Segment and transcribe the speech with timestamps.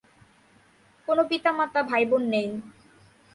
[1.07, 2.47] কোন পিতা-মাতা, ভাই-বোন নেই।